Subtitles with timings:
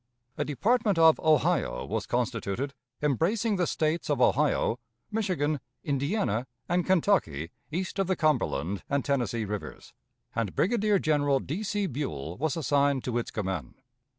[0.35, 4.79] A Department of Ohio was constituted, embracing the States of Ohio,
[5.11, 9.93] Michigan, Indiana, and Kentucky east of the Cumberland and Tennessee Rivers;
[10.35, 11.61] and Brigadier General D.
[11.61, 11.85] C.
[11.85, 13.83] Buell was assigned to its command.